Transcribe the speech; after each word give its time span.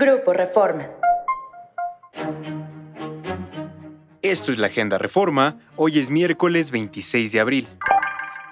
Grupo 0.00 0.32
Reforma. 0.32 0.88
Esto 4.22 4.52
es 4.52 4.58
la 4.58 4.68
Agenda 4.68 4.96
Reforma. 4.96 5.56
Hoy 5.74 5.98
es 5.98 6.08
miércoles 6.08 6.70
26 6.70 7.32
de 7.32 7.40
abril. 7.40 7.68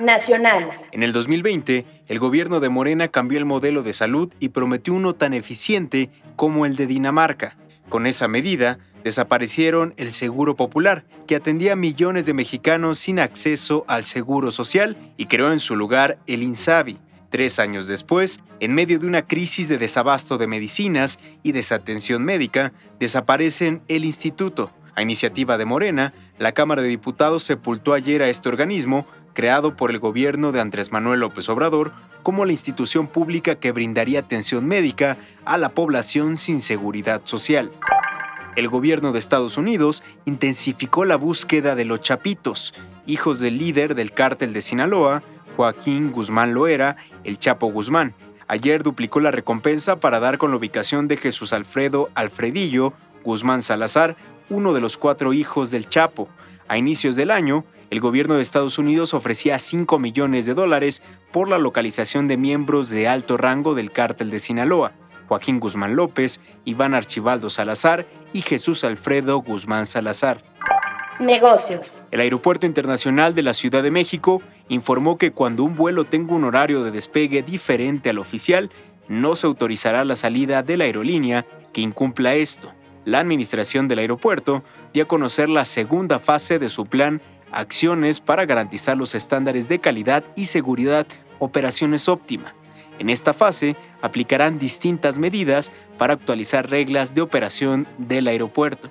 Nacional. 0.00 0.68
En 0.90 1.04
el 1.04 1.12
2020, 1.12 1.86
el 2.08 2.18
gobierno 2.18 2.58
de 2.58 2.68
Morena 2.68 3.06
cambió 3.06 3.38
el 3.38 3.44
modelo 3.44 3.84
de 3.84 3.92
salud 3.92 4.34
y 4.40 4.48
prometió 4.48 4.92
uno 4.92 5.14
tan 5.14 5.34
eficiente 5.34 6.10
como 6.34 6.66
el 6.66 6.74
de 6.74 6.88
Dinamarca. 6.88 7.56
Con 7.88 8.08
esa 8.08 8.26
medida, 8.26 8.80
desaparecieron 9.04 9.94
el 9.98 10.10
Seguro 10.10 10.56
Popular, 10.56 11.04
que 11.28 11.36
atendía 11.36 11.74
a 11.74 11.76
millones 11.76 12.26
de 12.26 12.34
mexicanos 12.34 12.98
sin 12.98 13.20
acceso 13.20 13.84
al 13.86 14.02
Seguro 14.02 14.50
Social, 14.50 14.96
y 15.16 15.26
creó 15.26 15.52
en 15.52 15.60
su 15.60 15.76
lugar 15.76 16.18
el 16.26 16.42
INSABI. 16.42 16.98
Tres 17.36 17.58
años 17.58 17.86
después, 17.86 18.40
en 18.60 18.74
medio 18.74 18.98
de 18.98 19.06
una 19.06 19.26
crisis 19.26 19.68
de 19.68 19.76
desabasto 19.76 20.38
de 20.38 20.46
medicinas 20.46 21.18
y 21.42 21.52
desatención 21.52 22.24
médica, 22.24 22.72
desaparecen 22.98 23.82
el 23.88 24.06
instituto. 24.06 24.70
A 24.94 25.02
iniciativa 25.02 25.58
de 25.58 25.66
Morena, 25.66 26.14
la 26.38 26.52
Cámara 26.52 26.80
de 26.80 26.88
Diputados 26.88 27.42
sepultó 27.42 27.92
ayer 27.92 28.22
a 28.22 28.30
este 28.30 28.48
organismo, 28.48 29.06
creado 29.34 29.76
por 29.76 29.90
el 29.90 29.98
gobierno 29.98 30.50
de 30.50 30.62
Andrés 30.62 30.92
Manuel 30.92 31.20
López 31.20 31.46
Obrador, 31.50 31.92
como 32.22 32.46
la 32.46 32.52
institución 32.52 33.06
pública 33.06 33.56
que 33.56 33.70
brindaría 33.70 34.20
atención 34.20 34.64
médica 34.64 35.18
a 35.44 35.58
la 35.58 35.68
población 35.68 36.38
sin 36.38 36.62
seguridad 36.62 37.20
social. 37.24 37.70
El 38.56 38.68
gobierno 38.68 39.12
de 39.12 39.18
Estados 39.18 39.58
Unidos 39.58 40.02
intensificó 40.24 41.04
la 41.04 41.16
búsqueda 41.16 41.74
de 41.74 41.84
los 41.84 42.00
Chapitos, 42.00 42.72
hijos 43.06 43.40
del 43.40 43.58
líder 43.58 43.94
del 43.94 44.12
cártel 44.12 44.54
de 44.54 44.62
Sinaloa, 44.62 45.22
Joaquín 45.56 46.12
Guzmán 46.12 46.52
Loera, 46.52 46.96
el 47.24 47.38
Chapo 47.38 47.68
Guzmán. 47.68 48.14
Ayer 48.46 48.82
duplicó 48.82 49.20
la 49.20 49.30
recompensa 49.30 49.98
para 49.98 50.20
dar 50.20 50.36
con 50.36 50.50
la 50.50 50.58
ubicación 50.58 51.08
de 51.08 51.16
Jesús 51.16 51.54
Alfredo 51.54 52.10
Alfredillo 52.14 52.92
Guzmán 53.24 53.62
Salazar, 53.62 54.16
uno 54.50 54.74
de 54.74 54.80
los 54.80 54.98
cuatro 54.98 55.32
hijos 55.32 55.70
del 55.70 55.88
Chapo. 55.88 56.28
A 56.68 56.76
inicios 56.76 57.16
del 57.16 57.30
año, 57.30 57.64
el 57.88 58.00
gobierno 58.00 58.34
de 58.34 58.42
Estados 58.42 58.78
Unidos 58.78 59.14
ofrecía 59.14 59.58
5 59.58 59.98
millones 59.98 60.44
de 60.44 60.54
dólares 60.54 61.02
por 61.32 61.48
la 61.48 61.58
localización 61.58 62.28
de 62.28 62.36
miembros 62.36 62.90
de 62.90 63.08
alto 63.08 63.36
rango 63.36 63.74
del 63.74 63.92
cártel 63.92 64.30
de 64.30 64.38
Sinaloa, 64.38 64.92
Joaquín 65.26 65.58
Guzmán 65.58 65.96
López, 65.96 66.40
Iván 66.64 66.94
Archibaldo 66.94 67.48
Salazar 67.48 68.06
y 68.32 68.42
Jesús 68.42 68.84
Alfredo 68.84 69.38
Guzmán 69.38 69.86
Salazar. 69.86 70.44
Negocios. 71.18 72.02
El 72.10 72.20
Aeropuerto 72.20 72.66
Internacional 72.66 73.34
de 73.34 73.42
la 73.42 73.54
Ciudad 73.54 73.82
de 73.82 73.90
México 73.90 74.42
informó 74.68 75.18
que 75.18 75.32
cuando 75.32 75.64
un 75.64 75.74
vuelo 75.76 76.04
tenga 76.04 76.34
un 76.34 76.44
horario 76.44 76.84
de 76.84 76.90
despegue 76.90 77.42
diferente 77.42 78.10
al 78.10 78.18
oficial, 78.18 78.70
no 79.08 79.36
se 79.36 79.46
autorizará 79.46 80.04
la 80.04 80.16
salida 80.16 80.62
de 80.62 80.76
la 80.76 80.84
aerolínea 80.84 81.46
que 81.72 81.80
incumpla 81.80 82.34
esto. 82.34 82.72
La 83.04 83.20
administración 83.20 83.88
del 83.88 84.00
aeropuerto 84.00 84.64
dio 84.92 85.04
a 85.04 85.08
conocer 85.08 85.48
la 85.48 85.64
segunda 85.64 86.18
fase 86.18 86.58
de 86.58 86.68
su 86.68 86.86
plan 86.86 87.22
Acciones 87.52 88.20
para 88.20 88.44
garantizar 88.44 88.96
los 88.96 89.14
estándares 89.14 89.68
de 89.68 89.78
calidad 89.78 90.24
y 90.34 90.46
seguridad 90.46 91.06
operaciones 91.38 92.08
óptima. 92.08 92.54
En 92.98 93.08
esta 93.08 93.32
fase 93.32 93.76
aplicarán 94.02 94.58
distintas 94.58 95.16
medidas 95.16 95.70
para 95.96 96.14
actualizar 96.14 96.68
reglas 96.68 97.14
de 97.14 97.20
operación 97.20 97.86
del 97.98 98.26
aeropuerto. 98.26 98.90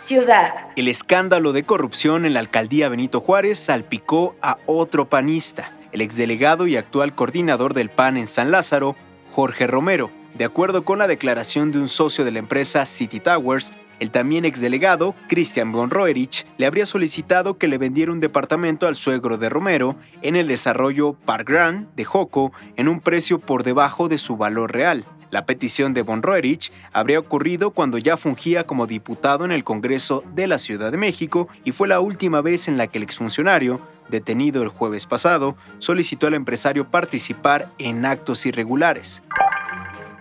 Ciudad. 0.00 0.54
El 0.76 0.88
escándalo 0.88 1.52
de 1.52 1.64
corrupción 1.64 2.24
en 2.24 2.32
la 2.32 2.40
alcaldía 2.40 2.88
Benito 2.88 3.20
Juárez 3.20 3.58
salpicó 3.58 4.34
a 4.40 4.56
otro 4.64 5.10
panista, 5.10 5.76
el 5.92 6.00
exdelegado 6.00 6.66
y 6.66 6.78
actual 6.78 7.14
coordinador 7.14 7.74
del 7.74 7.90
PAN 7.90 8.16
en 8.16 8.26
San 8.26 8.50
Lázaro, 8.50 8.96
Jorge 9.30 9.66
Romero. 9.66 10.10
De 10.38 10.46
acuerdo 10.46 10.86
con 10.86 10.98
la 10.98 11.06
declaración 11.06 11.70
de 11.70 11.80
un 11.80 11.90
socio 11.90 12.24
de 12.24 12.30
la 12.30 12.38
empresa 12.38 12.86
City 12.86 13.20
Towers, 13.20 13.74
el 13.98 14.10
también 14.10 14.46
exdelegado, 14.46 15.14
Christian 15.28 15.70
von 15.70 15.90
Roerich, 15.90 16.46
le 16.56 16.64
habría 16.64 16.86
solicitado 16.86 17.58
que 17.58 17.68
le 17.68 17.76
vendiera 17.76 18.10
un 18.10 18.20
departamento 18.20 18.86
al 18.86 18.96
suegro 18.96 19.36
de 19.36 19.50
Romero 19.50 19.96
en 20.22 20.34
el 20.34 20.48
desarrollo 20.48 21.12
Park 21.26 21.46
Grand 21.46 21.94
de 21.94 22.06
Joco 22.06 22.52
en 22.76 22.88
un 22.88 23.00
precio 23.00 23.38
por 23.38 23.64
debajo 23.64 24.08
de 24.08 24.16
su 24.16 24.38
valor 24.38 24.72
real. 24.72 25.04
La 25.30 25.46
petición 25.46 25.94
de 25.94 26.02
von 26.02 26.22
Roerich 26.22 26.72
habría 26.92 27.18
ocurrido 27.18 27.70
cuando 27.70 27.98
ya 27.98 28.16
fungía 28.16 28.64
como 28.64 28.86
diputado 28.86 29.44
en 29.44 29.52
el 29.52 29.64
Congreso 29.64 30.24
de 30.34 30.46
la 30.46 30.58
Ciudad 30.58 30.90
de 30.90 30.98
México 30.98 31.48
y 31.64 31.72
fue 31.72 31.86
la 31.88 32.00
última 32.00 32.40
vez 32.40 32.66
en 32.66 32.76
la 32.76 32.88
que 32.88 32.98
el 32.98 33.04
exfuncionario, 33.04 33.80
detenido 34.08 34.62
el 34.62 34.68
jueves 34.68 35.06
pasado, 35.06 35.56
solicitó 35.78 36.26
al 36.26 36.34
empresario 36.34 36.90
participar 36.90 37.70
en 37.78 38.04
actos 38.04 38.44
irregulares. 38.44 39.22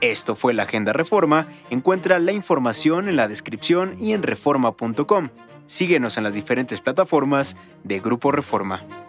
Esto 0.02 0.36
fue 0.36 0.54
la 0.54 0.64
Agenda 0.64 0.94
Reforma. 0.94 1.48
Encuentra 1.70 2.20
la 2.20 2.32
información 2.32 3.10
en 3.10 3.16
la 3.16 3.28
descripción 3.28 3.96
y 4.00 4.14
en 4.14 4.24
reforma.com. 4.24 5.30
Síguenos 5.66 6.18
en 6.18 6.24
las 6.24 6.34
diferentes 6.34 6.82
plataformas 6.82 7.56
de 7.84 8.00
Grupo 8.00 8.32
Reforma. 8.32 9.09